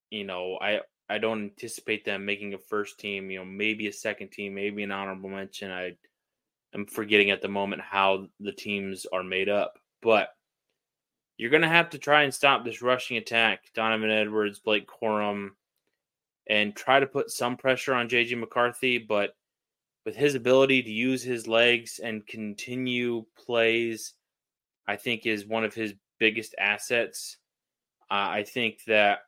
you 0.09 0.23
know 0.23 0.57
i 0.61 0.79
i 1.09 1.17
don't 1.17 1.43
anticipate 1.43 2.05
them 2.05 2.25
making 2.25 2.53
a 2.53 2.57
first 2.57 2.99
team 2.99 3.31
you 3.31 3.39
know 3.39 3.45
maybe 3.45 3.87
a 3.87 3.93
second 3.93 4.31
team 4.31 4.53
maybe 4.53 4.83
an 4.83 4.91
honorable 4.91 5.29
mention. 5.29 5.71
I 5.71 5.95
am 6.75 6.85
forgetting 6.85 7.31
at 7.31 7.41
the 7.41 7.47
moment 7.47 7.81
how 7.81 8.27
the 8.39 8.51
teams 8.51 9.05
are 9.11 9.23
made 9.23 9.49
up 9.49 9.79
but 10.01 10.29
you're 11.37 11.49
going 11.49 11.61
to 11.61 11.67
have 11.67 11.89
to 11.89 11.97
try 11.97 12.23
and 12.23 12.33
stop 12.33 12.63
this 12.63 12.81
rushing 12.81 13.17
attack 13.17 13.71
donovan 13.73 14.11
edwards 14.11 14.59
blake 14.59 14.87
corum 14.87 15.49
and 16.47 16.75
try 16.75 16.99
to 16.99 17.07
put 17.07 17.31
some 17.31 17.57
pressure 17.57 17.93
on 17.93 18.09
jj 18.09 18.37
mccarthy 18.37 18.97
but 18.97 19.35
with 20.05 20.15
his 20.15 20.35
ability 20.35 20.83
to 20.83 20.91
use 20.91 21.23
his 21.23 21.47
legs 21.47 21.99
and 22.01 22.25
continue 22.27 23.25
plays, 23.35 24.13
I 24.87 24.95
think 24.95 25.25
is 25.25 25.45
one 25.45 25.65
of 25.65 25.73
his 25.73 25.95
biggest 26.19 26.53
assets. 26.59 27.37
Uh, 28.09 28.29
I 28.29 28.43
think 28.43 28.83
that 28.85 29.19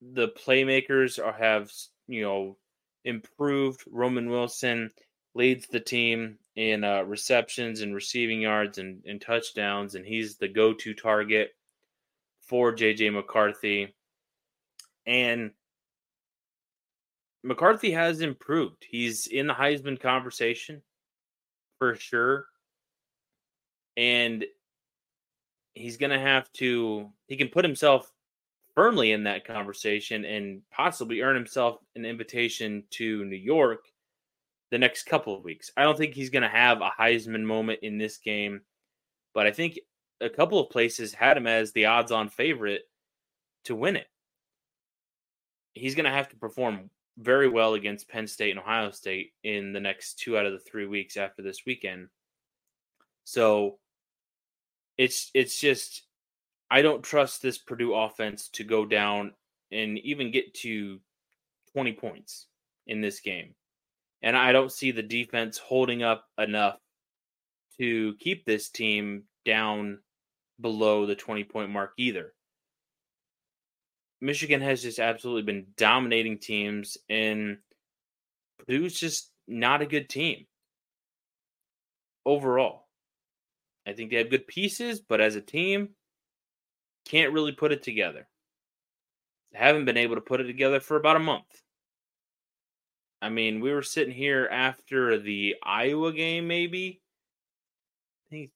the 0.00 0.28
playmakers 0.28 1.22
are, 1.24 1.34
have 1.34 1.70
you 2.08 2.22
know 2.22 2.56
improved. 3.04 3.84
Roman 3.90 4.30
Wilson 4.30 4.90
leads 5.34 5.66
the 5.66 5.80
team 5.80 6.38
in 6.56 6.84
uh, 6.84 7.02
receptions 7.02 7.80
and 7.80 7.94
receiving 7.94 8.40
yards 8.40 8.78
and, 8.78 9.02
and 9.06 9.20
touchdowns, 9.20 9.94
and 9.94 10.04
he's 10.04 10.36
the 10.36 10.48
go-to 10.48 10.94
target 10.94 11.54
for 12.40 12.74
JJ 12.74 13.12
McCarthy. 13.12 13.94
And 15.06 15.52
McCarthy 17.42 17.90
has 17.92 18.20
improved. 18.20 18.84
He's 18.88 19.26
in 19.26 19.46
the 19.46 19.54
Heisman 19.54 19.98
conversation 20.00 20.82
for 21.78 21.94
sure. 21.96 22.46
And 23.96 24.44
he's 25.74 25.96
going 25.96 26.10
to 26.10 26.18
have 26.18 26.52
to, 26.54 27.08
he 27.26 27.36
can 27.36 27.48
put 27.48 27.64
himself 27.64 28.12
firmly 28.74 29.12
in 29.12 29.24
that 29.24 29.46
conversation 29.46 30.24
and 30.24 30.62
possibly 30.70 31.20
earn 31.20 31.34
himself 31.34 31.78
an 31.96 32.04
invitation 32.04 32.84
to 32.90 33.24
New 33.24 33.36
York 33.36 33.86
the 34.72 34.78
next 34.78 35.02
couple 35.04 35.36
of 35.36 35.44
weeks. 35.44 35.70
I 35.76 35.82
don't 35.82 35.98
think 35.98 36.14
he's 36.14 36.30
going 36.30 36.44
to 36.44 36.48
have 36.48 36.80
a 36.80 36.90
Heisman 36.98 37.44
moment 37.44 37.80
in 37.82 37.98
this 37.98 38.16
game, 38.16 38.62
but 39.34 39.46
I 39.46 39.50
think 39.50 39.78
a 40.22 40.30
couple 40.30 40.58
of 40.58 40.70
places 40.70 41.12
had 41.12 41.36
him 41.36 41.46
as 41.46 41.72
the 41.72 41.84
odds 41.84 42.10
on 42.10 42.30
favorite 42.30 42.88
to 43.66 43.76
win 43.76 43.96
it. 43.96 44.06
He's 45.74 45.94
going 45.94 46.06
to 46.06 46.10
have 46.10 46.30
to 46.30 46.36
perform 46.36 46.88
very 47.18 47.50
well 47.50 47.74
against 47.74 48.08
Penn 48.08 48.26
State 48.26 48.52
and 48.52 48.60
Ohio 48.60 48.90
State 48.92 49.34
in 49.44 49.74
the 49.74 49.80
next 49.80 50.18
two 50.18 50.38
out 50.38 50.46
of 50.46 50.52
the 50.52 50.58
three 50.58 50.86
weeks 50.86 51.18
after 51.18 51.42
this 51.42 51.66
weekend. 51.66 52.08
So 53.24 53.78
it's 54.96 55.30
it's 55.34 55.60
just 55.60 56.04
I 56.70 56.80
don't 56.80 57.02
trust 57.02 57.42
this 57.42 57.58
Purdue 57.58 57.92
offense 57.92 58.48
to 58.54 58.64
go 58.64 58.86
down 58.86 59.34
and 59.70 59.98
even 59.98 60.30
get 60.30 60.54
to 60.54 60.98
20 61.74 61.92
points 61.92 62.46
in 62.86 63.02
this 63.02 63.20
game. 63.20 63.54
And 64.22 64.36
I 64.36 64.52
don't 64.52 64.72
see 64.72 64.92
the 64.92 65.02
defense 65.02 65.58
holding 65.58 66.02
up 66.02 66.24
enough 66.38 66.78
to 67.78 68.14
keep 68.20 68.44
this 68.44 68.68
team 68.68 69.24
down 69.44 69.98
below 70.60 71.06
the 71.06 71.16
20 71.16 71.44
point 71.44 71.70
mark 71.70 71.92
either. 71.98 72.32
Michigan 74.20 74.60
has 74.60 74.82
just 74.82 75.00
absolutely 75.00 75.42
been 75.42 75.66
dominating 75.76 76.38
teams, 76.38 76.96
and 77.10 77.58
Purdue's 78.58 78.98
just 78.98 79.32
not 79.48 79.82
a 79.82 79.86
good 79.86 80.08
team 80.08 80.46
overall. 82.24 82.86
I 83.84 83.92
think 83.94 84.10
they 84.10 84.18
have 84.18 84.30
good 84.30 84.46
pieces, 84.46 85.00
but 85.00 85.20
as 85.20 85.34
a 85.34 85.40
team, 85.40 85.90
can't 87.04 87.32
really 87.32 87.50
put 87.50 87.72
it 87.72 87.82
together. 87.82 88.28
Haven't 89.54 89.84
been 89.84 89.96
able 89.96 90.14
to 90.14 90.20
put 90.20 90.40
it 90.40 90.44
together 90.44 90.78
for 90.78 90.96
about 90.96 91.16
a 91.16 91.20
month. 91.20 91.61
I 93.22 93.30
mean, 93.30 93.60
we 93.60 93.72
were 93.72 93.82
sitting 93.82 94.12
here 94.12 94.48
after 94.50 95.18
the 95.18 95.56
Iowa 95.62 96.12
game, 96.12 96.46
maybe, 96.46 97.00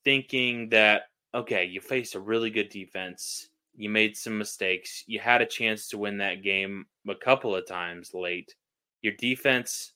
thinking 0.04 0.68
that, 0.70 1.04
okay, 1.34 1.64
you 1.64 1.80
face 1.80 2.14
a 2.14 2.20
really 2.20 2.50
good 2.50 2.68
defense 2.68 3.48
you 3.76 3.90
made 3.90 4.16
some 4.16 4.38
mistakes. 4.38 5.04
You 5.06 5.20
had 5.20 5.42
a 5.42 5.46
chance 5.46 5.88
to 5.88 5.98
win 5.98 6.18
that 6.18 6.42
game 6.42 6.86
a 7.08 7.14
couple 7.14 7.54
of 7.54 7.66
times 7.66 8.14
late. 8.14 8.54
Your 9.02 9.12
defense 9.18 9.92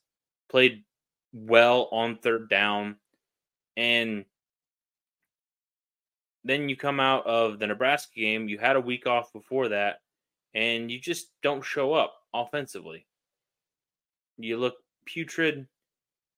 played 0.50 0.84
well 1.32 1.88
on 1.90 2.16
third 2.16 2.48
down. 2.50 2.96
And 3.76 4.26
then 6.44 6.68
you 6.68 6.76
come 6.76 7.00
out 7.00 7.26
of 7.26 7.58
the 7.58 7.66
Nebraska 7.66 8.12
game, 8.14 8.48
you 8.48 8.58
had 8.58 8.76
a 8.76 8.80
week 8.80 9.06
off 9.06 9.32
before 9.32 9.68
that, 9.68 10.00
and 10.54 10.90
you 10.90 10.98
just 10.98 11.28
don't 11.42 11.64
show 11.64 11.92
up 11.92 12.14
offensively. 12.34 13.06
You 14.42 14.58
look 14.58 14.76
putrid, 15.04 15.66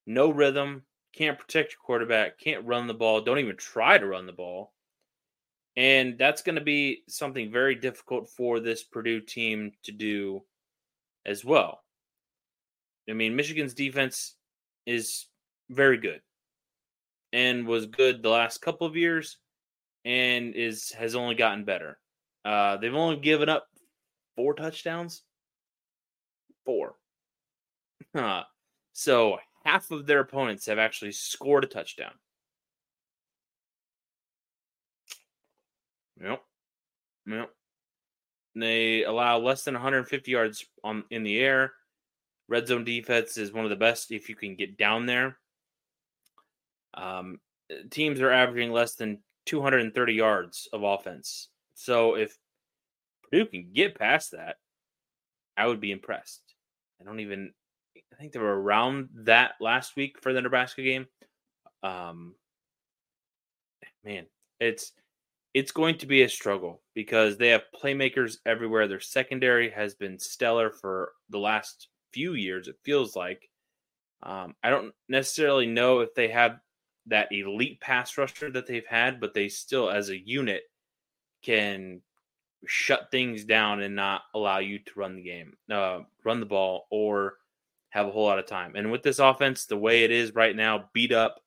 no 0.06 0.30
rhythm, 0.30 0.82
can't 1.12 1.38
protect 1.38 1.72
your 1.72 1.80
quarterback, 1.84 2.38
can't 2.38 2.66
run 2.66 2.86
the 2.86 2.94
ball, 2.94 3.20
don't 3.20 3.38
even 3.38 3.56
try 3.56 3.98
to 3.98 4.06
run 4.06 4.26
the 4.26 4.32
ball. 4.32 4.72
And 5.76 6.18
that's 6.18 6.42
going 6.42 6.56
to 6.56 6.62
be 6.62 7.02
something 7.08 7.50
very 7.50 7.74
difficult 7.74 8.28
for 8.28 8.60
this 8.60 8.82
Purdue 8.82 9.20
team 9.20 9.72
to 9.84 9.92
do 9.92 10.42
as 11.24 11.44
well. 11.44 11.82
I 13.08 13.14
mean, 13.14 13.34
Michigan's 13.34 13.74
defense 13.74 14.36
is 14.86 15.26
very 15.70 15.96
good 15.96 16.20
and 17.32 17.66
was 17.66 17.86
good 17.86 18.22
the 18.22 18.28
last 18.28 18.58
couple 18.58 18.86
of 18.86 18.96
years 18.96 19.38
and 20.04 20.54
is 20.54 20.92
has 20.92 21.14
only 21.14 21.34
gotten 21.34 21.64
better. 21.64 21.98
Uh, 22.44 22.76
they've 22.76 22.94
only 22.94 23.16
given 23.16 23.48
up 23.48 23.66
four 24.36 24.54
touchdowns. 24.54 25.22
Four. 26.64 26.94
So 28.92 29.38
half 29.64 29.90
of 29.90 30.06
their 30.06 30.20
opponents 30.20 30.66
have 30.66 30.78
actually 30.78 31.12
scored 31.12 31.64
a 31.64 31.66
touchdown. 31.66 32.12
Yep. 36.20 36.42
Yep. 37.26 37.50
They 38.54 39.04
allow 39.04 39.38
less 39.38 39.64
than 39.64 39.74
150 39.74 40.30
yards 40.30 40.64
on 40.84 41.04
in 41.10 41.22
the 41.22 41.38
air. 41.38 41.72
Red 42.48 42.68
zone 42.68 42.84
defense 42.84 43.36
is 43.38 43.52
one 43.52 43.64
of 43.64 43.70
the 43.70 43.76
best 43.76 44.10
if 44.10 44.28
you 44.28 44.36
can 44.36 44.56
get 44.56 44.76
down 44.76 45.06
there. 45.06 45.38
Um, 46.94 47.40
teams 47.90 48.20
are 48.20 48.30
averaging 48.30 48.72
less 48.72 48.94
than 48.94 49.22
230 49.46 50.12
yards 50.12 50.68
of 50.72 50.82
offense. 50.82 51.48
So 51.74 52.16
if 52.16 52.36
Purdue 53.22 53.46
can 53.46 53.70
get 53.72 53.98
past 53.98 54.32
that, 54.32 54.56
I 55.56 55.66
would 55.66 55.80
be 55.80 55.92
impressed. 55.92 56.42
I 57.00 57.04
don't 57.04 57.20
even. 57.20 57.52
I 57.96 58.16
think 58.18 58.32
they 58.32 58.38
were 58.38 58.60
around 58.60 59.08
that 59.14 59.52
last 59.60 59.96
week 59.96 60.20
for 60.20 60.32
the 60.32 60.40
Nebraska 60.40 60.82
game. 60.82 61.06
Um, 61.82 62.34
man, 64.04 64.26
it's 64.60 64.92
it's 65.54 65.72
going 65.72 65.98
to 65.98 66.06
be 66.06 66.22
a 66.22 66.28
struggle 66.28 66.80
because 66.94 67.36
they 67.36 67.48
have 67.48 67.62
playmakers 67.74 68.38
everywhere. 68.46 68.88
Their 68.88 69.00
secondary 69.00 69.70
has 69.70 69.94
been 69.94 70.18
stellar 70.18 70.70
for 70.70 71.12
the 71.28 71.38
last 71.38 71.88
few 72.12 72.34
years, 72.34 72.68
it 72.68 72.76
feels 72.84 73.14
like. 73.14 73.50
Um, 74.22 74.54
I 74.62 74.70
don't 74.70 74.94
necessarily 75.08 75.66
know 75.66 76.00
if 76.00 76.14
they 76.14 76.28
have 76.28 76.60
that 77.06 77.28
elite 77.32 77.80
pass 77.80 78.16
rusher 78.16 78.50
that 78.50 78.66
they've 78.66 78.86
had, 78.86 79.20
but 79.20 79.34
they 79.34 79.48
still, 79.48 79.90
as 79.90 80.08
a 80.08 80.16
unit, 80.16 80.62
can 81.42 82.00
shut 82.66 83.10
things 83.10 83.44
down 83.44 83.82
and 83.82 83.96
not 83.96 84.22
allow 84.34 84.58
you 84.58 84.78
to 84.78 84.92
run 84.96 85.16
the 85.16 85.22
game, 85.22 85.54
uh, 85.70 86.00
run 86.24 86.40
the 86.40 86.46
ball, 86.46 86.86
or 86.90 87.34
have 87.92 88.06
a 88.06 88.10
whole 88.10 88.24
lot 88.24 88.38
of 88.38 88.46
time. 88.46 88.72
And 88.74 88.90
with 88.90 89.02
this 89.02 89.18
offense, 89.18 89.66
the 89.66 89.76
way 89.76 90.02
it 90.02 90.10
is 90.10 90.34
right 90.34 90.56
now, 90.56 90.88
beat 90.94 91.12
up 91.12 91.40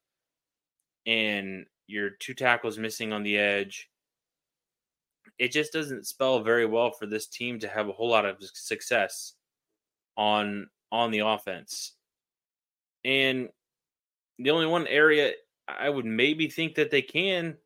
and 1.08 1.66
your 1.88 2.12
two 2.12 2.36
tackles 2.36 2.78
missing 2.78 3.12
on 3.12 3.24
the 3.24 3.38
edge. 3.38 3.90
It 5.40 5.52
just 5.52 5.74
doesn't 5.74 6.06
spell 6.06 6.42
very 6.44 6.68
well 6.68 6.92
for 6.92 7.08
this 7.08 7.28
team 7.28 7.60
to 7.60 7.68
have 7.68 7.90
a 7.90 7.92
whole 7.92 8.10
lot 8.10 8.26
of 8.26 8.38
success 8.40 9.34
on 10.16 10.68
on 10.92 11.10
the 11.10 11.20
offense. 11.20 11.94
And 13.04 13.50
the 14.38 14.52
only 14.52 14.68
one 14.68 14.86
area 14.86 15.34
I 15.68 15.90
would 15.90 16.06
maybe 16.06 16.48
think 16.48 16.76
that 16.76 16.92
they 16.92 17.02
can 17.02 17.58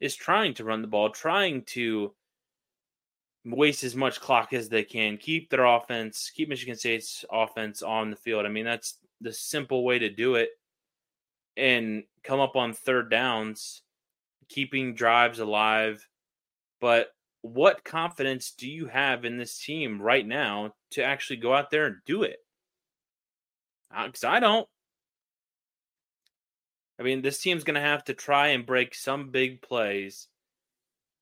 is 0.00 0.16
trying 0.16 0.54
to 0.54 0.64
run 0.64 0.80
the 0.80 0.88
ball, 0.88 1.10
trying 1.10 1.62
to 1.66 2.14
waste 3.44 3.84
as 3.84 3.96
much 3.96 4.20
clock 4.20 4.52
as 4.52 4.68
they 4.68 4.84
can, 4.84 5.16
keep 5.16 5.50
their 5.50 5.64
offense, 5.64 6.30
keep 6.34 6.48
Michigan 6.48 6.76
State's 6.76 7.24
offense 7.30 7.82
on 7.82 8.10
the 8.10 8.16
field. 8.16 8.46
I 8.46 8.48
mean, 8.48 8.64
that's 8.64 8.98
the 9.20 9.32
simple 9.32 9.84
way 9.84 9.98
to 9.98 10.10
do 10.10 10.36
it 10.36 10.50
and 11.56 12.04
come 12.22 12.40
up 12.40 12.56
on 12.56 12.72
third 12.72 13.10
downs, 13.10 13.82
keeping 14.48 14.94
drives 14.94 15.38
alive. 15.38 16.06
But 16.80 17.08
what 17.42 17.84
confidence 17.84 18.52
do 18.52 18.68
you 18.68 18.86
have 18.86 19.24
in 19.24 19.36
this 19.36 19.58
team 19.58 20.00
right 20.00 20.26
now 20.26 20.74
to 20.92 21.02
actually 21.02 21.36
go 21.36 21.52
out 21.54 21.70
there 21.70 21.86
and 21.86 21.96
do 22.06 22.22
it? 22.22 22.38
Because 23.90 24.24
uh, 24.24 24.28
I 24.28 24.40
don't. 24.40 24.66
I 26.98 27.02
mean, 27.02 27.22
this 27.22 27.40
team's 27.40 27.64
going 27.64 27.74
to 27.74 27.80
have 27.80 28.04
to 28.04 28.14
try 28.14 28.48
and 28.48 28.64
break 28.64 28.94
some 28.94 29.30
big 29.30 29.60
plays. 29.60 30.28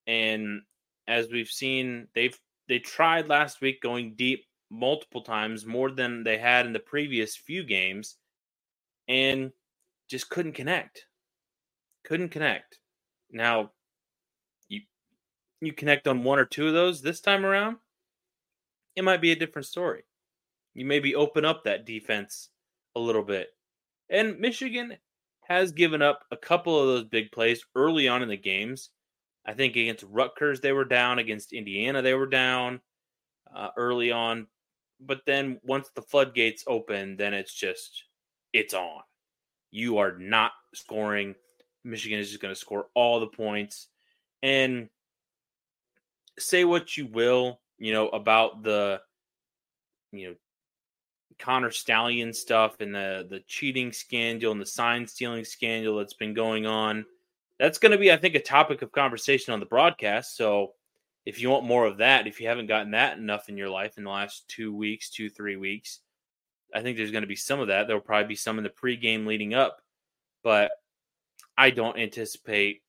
And 0.06 0.62
as 1.10 1.28
we've 1.30 1.48
seen, 1.48 2.06
they've 2.14 2.38
they 2.68 2.78
tried 2.78 3.28
last 3.28 3.60
week 3.60 3.82
going 3.82 4.14
deep 4.14 4.46
multiple 4.70 5.22
times, 5.22 5.66
more 5.66 5.90
than 5.90 6.22
they 6.22 6.38
had 6.38 6.66
in 6.66 6.72
the 6.72 6.78
previous 6.78 7.36
few 7.36 7.64
games, 7.64 8.16
and 9.08 9.50
just 10.08 10.30
couldn't 10.30 10.52
connect. 10.52 11.06
Couldn't 12.04 12.28
connect. 12.28 12.78
Now, 13.32 13.72
you 14.68 14.82
you 15.60 15.72
connect 15.72 16.06
on 16.06 16.22
one 16.22 16.38
or 16.38 16.44
two 16.44 16.68
of 16.68 16.74
those 16.74 17.02
this 17.02 17.20
time 17.20 17.44
around, 17.44 17.78
it 18.94 19.02
might 19.02 19.20
be 19.20 19.32
a 19.32 19.36
different 19.36 19.66
story. 19.66 20.04
You 20.74 20.84
maybe 20.86 21.16
open 21.16 21.44
up 21.44 21.64
that 21.64 21.86
defense 21.86 22.50
a 22.94 23.00
little 23.00 23.24
bit. 23.24 23.48
And 24.08 24.38
Michigan 24.38 24.96
has 25.48 25.72
given 25.72 26.02
up 26.02 26.24
a 26.30 26.36
couple 26.36 26.78
of 26.78 26.86
those 26.86 27.04
big 27.04 27.32
plays 27.32 27.64
early 27.74 28.06
on 28.06 28.22
in 28.22 28.28
the 28.28 28.36
games. 28.36 28.90
I 29.46 29.54
think 29.54 29.76
against 29.76 30.04
Rutgers 30.08 30.60
they 30.60 30.72
were 30.72 30.84
down, 30.84 31.18
against 31.18 31.52
Indiana 31.52 32.02
they 32.02 32.14
were 32.14 32.26
down 32.26 32.80
uh, 33.54 33.70
early 33.76 34.12
on, 34.12 34.46
but 35.00 35.22
then 35.26 35.58
once 35.62 35.90
the 35.94 36.02
floodgates 36.02 36.64
open, 36.66 37.16
then 37.16 37.34
it's 37.34 37.54
just 37.54 38.04
it's 38.52 38.74
on. 38.74 39.00
You 39.70 39.98
are 39.98 40.16
not 40.18 40.52
scoring. 40.74 41.34
Michigan 41.84 42.18
is 42.18 42.28
just 42.28 42.42
going 42.42 42.54
to 42.54 42.60
score 42.60 42.88
all 42.94 43.20
the 43.20 43.26
points, 43.26 43.88
and 44.42 44.88
say 46.38 46.64
what 46.64 46.96
you 46.96 47.06
will, 47.06 47.60
you 47.78 47.92
know 47.92 48.08
about 48.08 48.62
the 48.62 49.00
you 50.12 50.28
know 50.28 50.34
Connor 51.38 51.70
Stallion 51.70 52.32
stuff 52.32 52.80
and 52.80 52.94
the 52.94 53.26
the 53.28 53.40
cheating 53.48 53.92
scandal 53.92 54.52
and 54.52 54.60
the 54.60 54.66
sign 54.66 55.06
stealing 55.06 55.44
scandal 55.44 55.96
that's 55.96 56.14
been 56.14 56.34
going 56.34 56.66
on. 56.66 57.06
That's 57.60 57.78
going 57.78 57.92
to 57.92 57.98
be, 57.98 58.10
I 58.10 58.16
think, 58.16 58.34
a 58.34 58.40
topic 58.40 58.80
of 58.80 58.90
conversation 58.90 59.52
on 59.52 59.60
the 59.60 59.66
broadcast. 59.66 60.34
So 60.34 60.72
if 61.26 61.42
you 61.42 61.50
want 61.50 61.66
more 61.66 61.84
of 61.84 61.98
that, 61.98 62.26
if 62.26 62.40
you 62.40 62.48
haven't 62.48 62.68
gotten 62.68 62.92
that 62.92 63.18
enough 63.18 63.50
in 63.50 63.58
your 63.58 63.68
life 63.68 63.98
in 63.98 64.04
the 64.04 64.10
last 64.10 64.48
two 64.48 64.74
weeks, 64.74 65.10
two 65.10 65.28
three 65.28 65.56
weeks, 65.56 66.00
I 66.74 66.80
think 66.80 66.96
there's 66.96 67.10
going 67.10 67.22
to 67.22 67.28
be 67.28 67.36
some 67.36 67.60
of 67.60 67.68
that. 67.68 67.86
There 67.86 67.94
will 67.94 68.00
probably 68.00 68.28
be 68.28 68.34
some 68.34 68.56
in 68.56 68.64
the 68.64 68.70
pregame 68.70 69.26
leading 69.26 69.52
up, 69.52 69.82
but 70.42 70.70
I 71.58 71.68
don't 71.68 71.98
anticipate. 71.98 72.80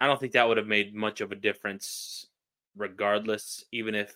I 0.00 0.08
don't 0.08 0.18
think 0.18 0.32
that 0.32 0.48
would 0.48 0.56
have 0.56 0.66
made 0.66 0.92
much 0.92 1.20
of 1.20 1.30
a 1.30 1.36
difference, 1.36 2.26
regardless. 2.76 3.64
Even 3.70 3.94
if 3.94 4.12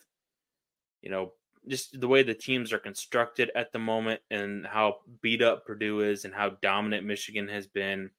you 1.00 1.10
know 1.10 1.32
just 1.68 2.00
the 2.00 2.08
way 2.08 2.24
the 2.24 2.34
teams 2.34 2.72
are 2.72 2.78
constructed 2.78 3.52
at 3.54 3.72
the 3.72 3.78
moment 3.78 4.20
and 4.32 4.66
how 4.66 4.96
beat 5.22 5.42
up 5.42 5.64
Purdue 5.64 6.00
is 6.00 6.24
and 6.24 6.34
how 6.34 6.50
dominant 6.60 7.06
Michigan 7.06 7.46
has 7.46 7.68
been, 7.68 8.10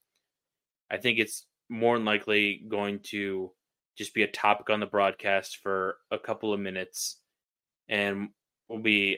I 0.92 0.98
think 0.98 1.20
it's 1.20 1.46
more 1.70 1.98
than 1.98 2.06
likely 2.06 2.64
going 2.68 3.00
to 3.04 3.52
just 3.98 4.14
be 4.14 4.24
a 4.24 4.28
topic 4.28 4.70
on 4.70 4.80
the 4.80 4.86
broadcast 4.86 5.60
for 5.64 5.98
a 6.12 6.20
couple 6.20 6.54
of 6.54 6.60
minutes 6.60 7.20
and 7.88 8.30
we'll 8.68 8.82
be 8.82 9.18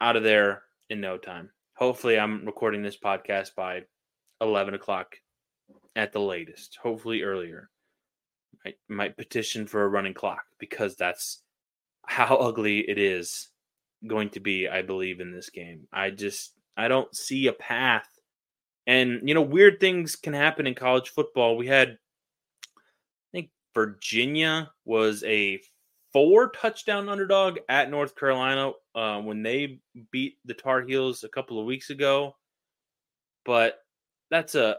out 0.00 0.16
of 0.16 0.22
there 0.22 0.62
in 0.90 1.00
no 1.00 1.16
time. 1.16 1.50
Hopefully, 1.76 2.18
I'm 2.18 2.44
recording 2.44 2.82
this 2.82 2.98
podcast 2.98 3.54
by 3.56 3.82
11 4.40 4.74
o'clock 4.74 5.16
at 5.96 6.12
the 6.12 6.20
latest, 6.20 6.78
hopefully 6.82 7.22
earlier. 7.22 7.70
I 8.66 8.74
might 8.88 9.16
petition 9.16 9.66
for 9.66 9.82
a 9.82 9.88
running 9.88 10.14
clock 10.14 10.44
because 10.58 10.96
that's 10.96 11.42
how 12.06 12.36
ugly 12.40 12.88
it 12.88 12.98
is 12.98 13.48
going 14.06 14.30
to 14.30 14.40
be, 14.40 14.68
I 14.68 14.82
believe, 14.82 15.20
in 15.20 15.32
this 15.32 15.50
game. 15.50 15.86
I 15.92 16.10
just 16.10 16.52
I 16.76 16.88
don't 16.88 17.14
see 17.14 17.46
a 17.46 17.52
path. 17.52 18.08
And 18.86 19.26
you 19.26 19.34
know, 19.34 19.42
weird 19.42 19.80
things 19.80 20.16
can 20.16 20.32
happen 20.32 20.66
in 20.66 20.74
college 20.74 21.10
football. 21.10 21.56
We 21.56 21.66
had 21.66 21.90
I 22.76 23.30
think 23.32 23.50
Virginia 23.74 24.70
was 24.84 25.24
a 25.24 25.60
four 26.12 26.50
touchdown 26.50 27.08
underdog 27.08 27.58
at 27.68 27.90
North 27.90 28.14
Carolina 28.14 28.72
uh, 28.94 29.20
when 29.20 29.42
they 29.42 29.80
beat 30.12 30.38
the 30.44 30.54
Tar 30.54 30.82
Heels 30.82 31.24
a 31.24 31.28
couple 31.28 31.58
of 31.58 31.66
weeks 31.66 31.90
ago. 31.90 32.36
But 33.44 33.80
that's 34.30 34.54
a, 34.54 34.78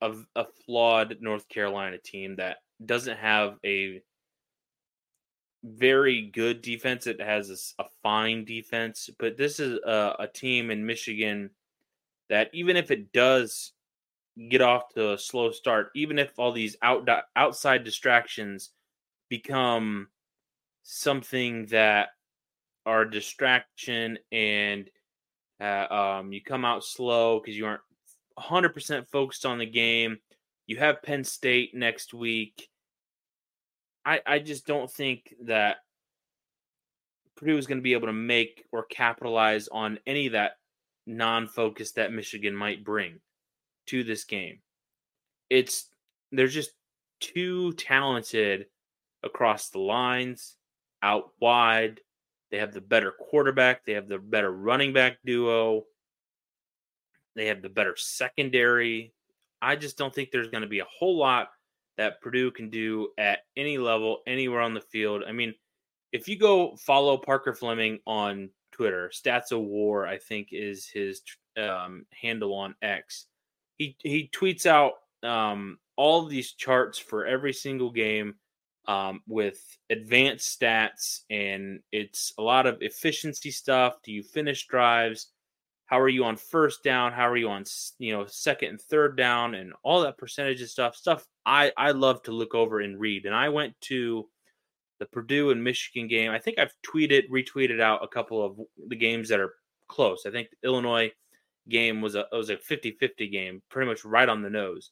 a, 0.00 0.14
a 0.36 0.44
flawed 0.64 1.16
North 1.20 1.48
Carolina 1.48 1.98
team 1.98 2.36
that 2.36 2.58
doesn't 2.84 3.16
have 3.16 3.56
a 3.64 4.02
very 5.64 6.30
good 6.30 6.62
defense. 6.62 7.06
It 7.06 7.20
has 7.20 7.74
a, 7.78 7.82
a 7.82 7.86
fine 8.02 8.44
defense, 8.44 9.10
but 9.18 9.36
this 9.36 9.58
is 9.58 9.78
a, 9.84 10.16
a, 10.20 10.28
team 10.28 10.70
in 10.70 10.86
Michigan 10.86 11.50
that 12.28 12.50
even 12.52 12.76
if 12.76 12.90
it 12.90 13.12
does 13.12 13.72
get 14.50 14.60
off 14.60 14.88
to 14.94 15.12
a 15.12 15.18
slow 15.18 15.50
start, 15.50 15.90
even 15.94 16.18
if 16.18 16.38
all 16.38 16.52
these 16.52 16.76
out, 16.82 17.08
outside 17.34 17.84
distractions 17.84 18.70
become 19.28 20.08
something 20.82 21.66
that 21.66 22.08
are 22.84 23.04
distraction 23.04 24.18
and 24.30 24.88
uh, 25.60 25.86
um, 26.20 26.32
you 26.32 26.42
come 26.42 26.64
out 26.64 26.84
slow 26.84 27.40
because 27.40 27.56
you 27.56 27.66
aren't 27.66 27.80
100% 28.38 29.08
focused 29.08 29.46
on 29.46 29.58
the 29.58 29.66
game. 29.66 30.18
You 30.66 30.76
have 30.76 31.02
Penn 31.02 31.24
State 31.24 31.74
next 31.74 32.12
week 32.12 32.68
I, 34.06 34.20
I 34.24 34.38
just 34.38 34.66
don't 34.66 34.90
think 34.90 35.34
that 35.42 35.78
Purdue 37.36 37.58
is 37.58 37.66
going 37.66 37.78
to 37.78 37.82
be 37.82 37.92
able 37.92 38.06
to 38.06 38.12
make 38.12 38.64
or 38.70 38.84
capitalize 38.84 39.66
on 39.68 39.98
any 40.06 40.26
of 40.26 40.32
that 40.32 40.52
non 41.06 41.46
focus 41.46 41.92
that 41.92 42.12
Michigan 42.12 42.54
might 42.54 42.84
bring 42.84 43.20
to 43.86 44.04
this 44.04 44.24
game. 44.24 44.58
It's 45.50 45.88
they're 46.32 46.48
just 46.48 46.72
too 47.20 47.72
talented 47.74 48.66
across 49.22 49.70
the 49.70 49.78
lines, 49.78 50.56
out 51.02 51.30
wide. 51.40 52.00
They 52.50 52.58
have 52.58 52.72
the 52.72 52.80
better 52.80 53.12
quarterback, 53.12 53.84
they 53.84 53.92
have 53.92 54.08
the 54.08 54.18
better 54.18 54.52
running 54.52 54.92
back 54.92 55.18
duo, 55.24 55.84
they 57.34 57.46
have 57.46 57.60
the 57.60 57.68
better 57.68 57.94
secondary. 57.96 59.12
I 59.60 59.76
just 59.76 59.98
don't 59.98 60.14
think 60.14 60.30
there's 60.30 60.48
going 60.48 60.62
to 60.62 60.68
be 60.68 60.78
a 60.80 60.86
whole 60.86 61.16
lot 61.16 61.48
that 61.96 62.20
Purdue 62.20 62.50
can 62.50 62.70
do 62.70 63.08
at 63.18 63.40
any 63.56 63.78
level, 63.78 64.20
anywhere 64.26 64.60
on 64.60 64.74
the 64.74 64.80
field. 64.80 65.22
I 65.26 65.32
mean, 65.32 65.54
if 66.12 66.28
you 66.28 66.38
go 66.38 66.76
follow 66.76 67.16
Parker 67.16 67.54
Fleming 67.54 67.98
on 68.06 68.50
Twitter, 68.76 69.10
Stats 69.12 69.52
of 69.52 69.60
War, 69.60 70.06
I 70.06 70.18
think 70.18 70.48
is 70.52 70.86
his 70.86 71.22
um, 71.56 72.04
handle 72.12 72.54
on 72.54 72.74
X. 72.82 73.26
He 73.78 73.96
he 74.02 74.30
tweets 74.34 74.66
out 74.66 74.92
um, 75.22 75.78
all 75.96 76.26
these 76.26 76.52
charts 76.52 76.98
for 76.98 77.24
every 77.24 77.52
single 77.52 77.90
game 77.90 78.34
um, 78.86 79.22
with 79.26 79.58
advanced 79.90 80.60
stats, 80.60 81.20
and 81.30 81.80
it's 81.90 82.34
a 82.38 82.42
lot 82.42 82.66
of 82.66 82.82
efficiency 82.82 83.50
stuff. 83.50 83.96
Do 84.02 84.12
you 84.12 84.22
finish 84.22 84.66
drives? 84.66 85.32
How 85.86 86.00
are 86.00 86.08
you 86.08 86.24
on 86.24 86.36
first 86.36 86.82
down? 86.82 87.12
How 87.12 87.28
are 87.28 87.36
you 87.36 87.48
on 87.48 87.64
you 87.98 88.12
know 88.12 88.26
second 88.26 88.68
and 88.70 88.80
third 88.80 89.16
down, 89.16 89.54
and 89.54 89.72
all 89.82 90.02
that 90.02 90.18
percentage 90.18 90.60
of 90.60 90.68
stuff. 90.68 90.96
Stuff 90.96 91.24
I 91.46 91.72
I 91.78 91.92
love 91.92 92.22
to 92.24 92.32
look 92.32 92.54
over 92.54 92.80
and 92.80 93.00
read. 93.00 93.24
And 93.24 93.34
I 93.34 93.48
went 93.48 93.74
to 93.82 94.28
the 94.98 95.06
Purdue 95.06 95.50
and 95.50 95.62
Michigan 95.62 96.08
game. 96.08 96.30
I 96.30 96.38
think 96.38 96.58
I've 96.58 96.74
tweeted, 96.86 97.28
retweeted 97.30 97.80
out 97.80 98.04
a 98.04 98.08
couple 98.08 98.44
of 98.44 98.58
the 98.88 98.96
games 98.96 99.28
that 99.28 99.40
are 99.40 99.54
close. 99.88 100.24
I 100.26 100.30
think 100.30 100.48
Illinois 100.64 101.10
game 101.68 102.00
was 102.00 102.14
a 102.14 102.26
was 102.32 102.50
a 102.50 102.56
50-50 102.56 103.30
game, 103.30 103.62
pretty 103.70 103.88
much 103.88 104.04
right 104.04 104.28
on 104.28 104.42
the 104.42 104.50
nose. 104.50 104.90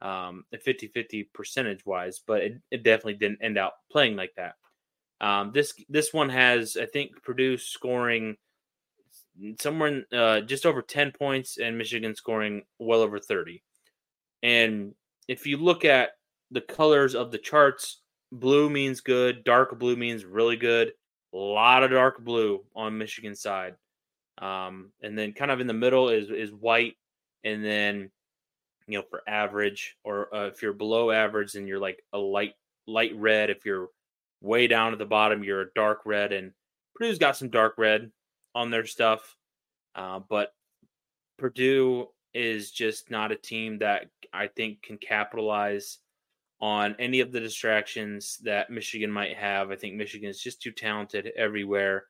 Um, 0.00 0.44
50-50 0.52 1.26
percentage 1.32 1.86
wise, 1.86 2.20
but 2.26 2.42
it, 2.42 2.52
it 2.72 2.82
definitely 2.82 3.14
didn't 3.14 3.38
end 3.40 3.56
out 3.56 3.72
playing 3.90 4.16
like 4.16 4.32
that. 4.36 4.54
Um, 5.20 5.52
this 5.54 5.72
this 5.88 6.12
one 6.12 6.28
has, 6.28 6.76
I 6.76 6.86
think, 6.86 7.22
Purdue 7.22 7.56
scoring 7.56 8.36
somewhere 9.60 9.88
in, 9.88 10.18
uh, 10.18 10.40
just 10.40 10.66
over 10.66 10.82
10 10.82 11.12
points 11.12 11.58
and 11.58 11.78
Michigan 11.78 12.14
scoring 12.14 12.62
well 12.78 13.00
over 13.00 13.18
30. 13.18 13.62
And 14.42 14.94
if 15.28 15.46
you 15.46 15.56
look 15.56 15.84
at 15.84 16.10
the 16.50 16.60
colors 16.60 17.14
of 17.14 17.30
the 17.30 17.38
charts, 17.38 18.01
blue 18.32 18.70
means 18.70 19.00
good, 19.00 19.44
dark 19.44 19.78
blue 19.78 19.94
means 19.94 20.24
really 20.24 20.56
good. 20.56 20.92
A 21.34 21.36
lot 21.36 21.84
of 21.84 21.90
dark 21.90 22.24
blue 22.24 22.64
on 22.74 22.98
Michigan 22.98 23.36
side. 23.36 23.74
Um, 24.38 24.90
and 25.02 25.16
then 25.16 25.34
kind 25.34 25.50
of 25.50 25.60
in 25.60 25.66
the 25.66 25.74
middle 25.74 26.08
is 26.08 26.30
is 26.30 26.52
white, 26.52 26.96
and 27.44 27.64
then 27.64 28.10
you 28.88 28.98
know 28.98 29.04
for 29.08 29.22
average 29.28 29.96
or 30.02 30.34
uh, 30.34 30.46
if 30.46 30.62
you're 30.62 30.72
below 30.72 31.10
average, 31.10 31.52
then 31.52 31.66
you're 31.66 31.78
like 31.78 32.02
a 32.12 32.18
light 32.18 32.54
light 32.86 33.12
red. 33.14 33.50
If 33.50 33.64
you're 33.66 33.88
way 34.40 34.66
down 34.66 34.92
at 34.92 34.98
the 34.98 35.06
bottom, 35.06 35.44
you're 35.44 35.60
a 35.60 35.72
dark 35.74 36.00
red. 36.04 36.32
And 36.32 36.52
Purdue's 36.94 37.18
got 37.18 37.36
some 37.36 37.50
dark 37.50 37.74
red 37.76 38.10
on 38.54 38.70
their 38.70 38.86
stuff, 38.86 39.36
uh, 39.94 40.20
but 40.28 40.52
Purdue 41.38 42.08
is 42.34 42.70
just 42.70 43.10
not 43.10 43.32
a 43.32 43.36
team 43.36 43.78
that 43.78 44.06
I 44.32 44.46
think 44.48 44.82
can 44.82 44.96
capitalize 44.96 45.98
on 46.62 46.94
any 47.00 47.18
of 47.18 47.32
the 47.32 47.40
distractions 47.40 48.38
that 48.44 48.70
Michigan 48.70 49.10
might 49.10 49.36
have. 49.36 49.72
I 49.72 49.76
think 49.76 49.96
Michigan 49.96 50.30
is 50.30 50.40
just 50.40 50.62
too 50.62 50.70
talented 50.70 51.32
everywhere. 51.36 52.04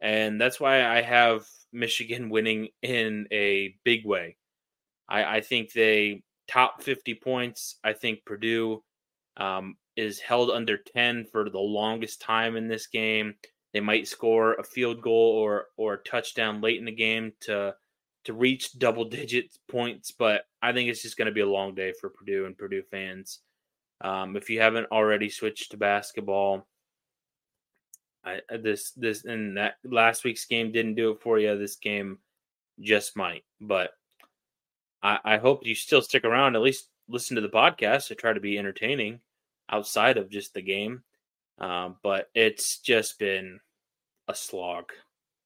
And 0.00 0.40
that's 0.40 0.58
why 0.58 0.84
I 0.84 1.00
have 1.00 1.46
Michigan 1.72 2.28
winning 2.28 2.68
in 2.82 3.28
a 3.32 3.76
big 3.84 4.04
way. 4.04 4.36
I, 5.08 5.36
I 5.36 5.40
think 5.40 5.72
they 5.72 6.24
top 6.48 6.82
50 6.82 7.14
points. 7.14 7.76
I 7.84 7.92
think 7.92 8.24
Purdue 8.24 8.82
um, 9.36 9.76
is 9.94 10.18
held 10.18 10.50
under 10.50 10.78
10 10.78 11.26
for 11.30 11.48
the 11.48 11.58
longest 11.58 12.20
time 12.20 12.56
in 12.56 12.66
this 12.66 12.88
game. 12.88 13.34
They 13.72 13.80
might 13.80 14.08
score 14.08 14.54
a 14.54 14.64
field 14.64 15.02
goal 15.02 15.32
or 15.36 15.66
or 15.76 15.94
a 15.94 16.02
touchdown 16.02 16.60
late 16.60 16.78
in 16.78 16.86
the 16.86 16.92
game 16.92 17.32
to 17.42 17.74
to 18.24 18.32
reach 18.32 18.78
double 18.78 19.04
digit 19.04 19.56
points, 19.68 20.10
but 20.10 20.46
I 20.62 20.72
think 20.72 20.88
it's 20.88 21.02
just 21.02 21.16
going 21.16 21.26
to 21.26 21.32
be 21.32 21.42
a 21.42 21.48
long 21.48 21.74
day 21.74 21.92
for 22.00 22.08
Purdue 22.08 22.46
and 22.46 22.56
Purdue 22.56 22.82
fans. 22.90 23.40
Um, 24.00 24.36
if 24.36 24.50
you 24.50 24.60
haven't 24.60 24.86
already 24.92 25.28
switched 25.28 25.70
to 25.70 25.76
basketball, 25.76 26.66
I, 28.24 28.40
this 28.58 28.90
this 28.92 29.24
and 29.24 29.56
that 29.56 29.76
last 29.84 30.24
week's 30.24 30.46
game 30.46 30.72
didn't 30.72 30.96
do 30.96 31.12
it 31.12 31.22
for 31.22 31.38
you. 31.38 31.56
This 31.56 31.76
game 31.76 32.18
just 32.80 33.16
might, 33.16 33.44
but 33.60 33.90
I, 35.02 35.18
I 35.24 35.36
hope 35.38 35.64
you 35.64 35.74
still 35.74 36.02
stick 36.02 36.24
around. 36.24 36.56
At 36.56 36.62
least 36.62 36.88
listen 37.08 37.36
to 37.36 37.40
the 37.40 37.48
podcast 37.48 38.08
to 38.08 38.14
try 38.14 38.32
to 38.32 38.40
be 38.40 38.58
entertaining 38.58 39.20
outside 39.70 40.16
of 40.16 40.28
just 40.28 40.54
the 40.54 40.62
game. 40.62 41.02
Um, 41.58 41.96
but 42.02 42.28
it's 42.34 42.80
just 42.80 43.18
been 43.18 43.60
a 44.28 44.34
slog, 44.34 44.92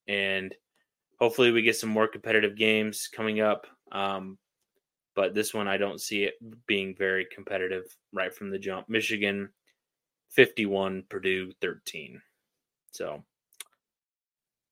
and 0.09 0.55
hopefully 1.21 1.53
we 1.53 1.63
get 1.63 1.77
some 1.77 1.91
more 1.91 2.09
competitive 2.09 2.57
games 2.57 3.09
coming 3.15 3.41
up. 3.41 3.67
Um, 3.93 4.39
but 5.15 5.35
this 5.35 5.53
one, 5.53 5.69
I 5.69 5.77
don't 5.77 6.01
see 6.01 6.25
it 6.25 6.35
being 6.67 6.95
very 6.95 7.27
competitive 7.35 7.85
right 8.13 8.35
from 8.35 8.51
the 8.51 8.59
jump. 8.59 8.89
Michigan 8.89 9.51
51, 10.31 11.05
Purdue 11.09 11.53
13. 11.61 12.21
So 12.93 13.23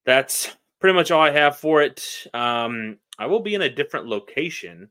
that's 0.05 0.57
pretty 0.81 0.95
much 0.95 1.11
all 1.11 1.21
I 1.21 1.31
have 1.31 1.57
for 1.57 1.83
it. 1.83 2.27
Um, 2.33 2.99
I 3.19 3.27
will 3.27 3.41
be 3.41 3.55
in 3.55 3.63
a 3.63 3.69
different 3.69 4.07
location 4.07 4.89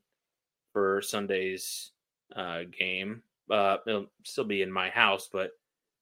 for 0.72 1.00
Sunday's 1.02 1.92
uh, 2.36 2.60
game. 2.78 3.22
Uh, 3.50 3.78
it'll 3.86 4.06
still 4.24 4.44
be 4.44 4.62
in 4.62 4.70
my 4.70 4.90
house, 4.90 5.28
but 5.32 5.52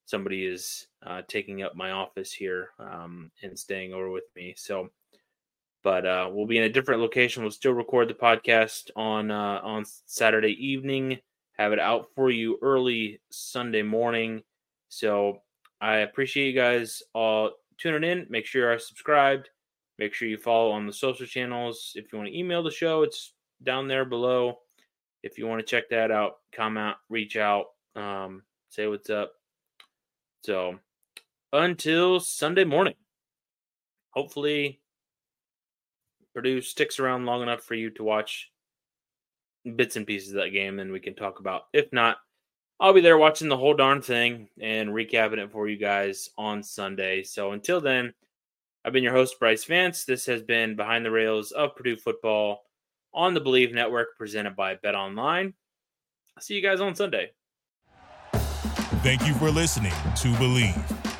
somebody 0.05 0.45
is 0.45 0.89
uh, 1.05 1.23
taking 1.29 1.63
up 1.63 1.77
my 1.77 1.93
office 1.93 2.33
here 2.33 2.71
um, 2.81 3.31
and 3.43 3.57
staying 3.59 3.93
over 3.93 4.11
with 4.11 4.25
me. 4.35 4.55
So, 4.57 4.91
but 5.87 6.05
uh, 6.05 6.29
we'll 6.33 6.49
be 6.49 6.59
in 6.59 6.65
a 6.65 6.69
different 6.69 7.01
location. 7.01 7.45
We'll 7.45 7.53
still 7.53 7.71
record 7.71 8.09
the 8.09 8.15
podcast 8.15 8.91
on 8.97 9.31
uh, 9.31 9.61
on 9.63 9.85
Saturday 10.07 10.57
evening. 10.59 11.19
Have 11.53 11.73
it 11.73 11.79
out 11.79 12.09
for 12.17 12.29
you 12.29 12.59
early 12.61 13.21
Sunday 13.31 13.83
morning. 13.83 14.43
So 14.89 15.43
I 15.81 15.99
appreciate 15.99 16.49
you 16.49 16.61
guys 16.61 17.05
all 17.15 17.53
tuning 17.79 18.03
in. 18.03 18.27
Make 18.29 18.47
sure 18.47 18.69
you're 18.69 18.81
subscribed. 18.81 19.49
Make 19.97 20.13
sure 20.13 20.27
you 20.27 20.39
follow 20.39 20.73
on 20.73 20.89
the 20.89 20.93
social 20.93 21.25
channels. 21.25 21.93
If 21.95 22.13
you 22.13 22.19
want 22.19 22.31
to 22.31 22.37
email 22.37 22.65
the 22.65 22.71
show, 22.73 23.05
it's 23.05 23.35
down 23.63 23.87
there 23.87 24.05
below. 24.05 24.59
If 25.23 25.39
you 25.39 25.47
want 25.47 25.61
to 25.61 25.67
check 25.67 25.89
that 25.91 26.11
out, 26.11 26.39
comment, 26.53 26.97
reach 27.09 27.37
out, 27.37 27.67
um, 27.95 28.43
say 28.71 28.89
what's 28.89 29.09
up. 29.09 29.35
So 30.43 30.81
until 31.53 32.19
Sunday 32.19 32.65
morning, 32.65 32.95
hopefully 34.11 34.81
Purdue 36.37 36.61
sticks 36.61 36.99
around 36.99 37.25
long 37.25 37.43
enough 37.43 37.63
for 37.63 37.75
you 37.75 37.89
to 37.93 38.05
watch 38.05 38.53
bits 39.75 39.97
and 39.97 40.07
pieces 40.07 40.33
of 40.33 40.37
that 40.37 40.51
game, 40.51 40.81
and 40.81 40.93
we 40.93 41.01
can 41.01 41.15
talk 41.15 41.41
about. 41.41 41.63
If 41.73 41.91
not, 41.95 42.19
I'll 42.79 42.93
be 42.93 43.01
there 43.01 43.17
watching 43.17 43.49
the 43.49 43.57
whole 43.57 43.73
darn 43.73 44.03
thing 44.03 44.51
and 44.61 44.91
recapping 44.91 45.39
it 45.39 45.51
for 45.51 45.67
you 45.67 45.79
guys 45.79 46.29
on 46.37 46.63
Sunday. 46.63 47.23
So 47.23 47.53
until 47.53 47.81
then, 47.81 48.13
I've 48.85 48.93
been 48.93 49.03
your 49.03 49.15
host, 49.15 49.41
Brice 49.41 49.65
Vance. 49.65 50.05
This 50.05 50.27
has 50.27 50.43
been 50.43 50.77
Behind 50.77 51.07
the 51.07 51.11
Rails 51.11 51.53
of 51.53 51.75
Purdue 51.75 51.97
Football 51.97 52.65
on 53.15 53.33
the 53.33 53.41
Bleav 53.41 53.73
Network, 53.73 54.19
presented 54.19 54.55
by 54.55 54.75
Bet 54.75 54.95
Online. 54.95 55.55
I'll 56.37 56.43
see 56.43 56.55
you 56.55 56.61
guys 56.61 56.83
on 56.83 56.95
Sunday. 56.95 57.31
Thank 59.03 59.27
you 59.27 59.33
for 59.33 59.51
listening 59.51 59.93
to 59.93 60.29
Bleav. 60.35 61.06